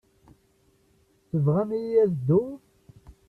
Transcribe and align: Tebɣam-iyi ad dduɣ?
Tebɣam-iyi 1.29 1.99
ad 2.03 2.11
dduɣ? 2.17 2.47